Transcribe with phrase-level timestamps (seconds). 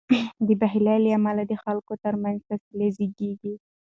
[0.47, 3.53] د بخل له امله د خلکو تر منځ فاصله زیږیږي.